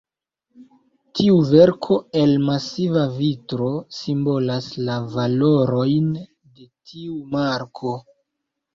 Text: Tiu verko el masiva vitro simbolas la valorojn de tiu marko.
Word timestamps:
Tiu 1.19 1.35
verko 1.49 1.97
el 2.21 2.33
masiva 2.47 3.05
vitro 3.19 3.69
simbolas 3.99 4.73
la 4.91 4.99
valorojn 5.15 6.13
de 6.21 6.71
tiu 6.73 7.25
marko. 7.41 7.99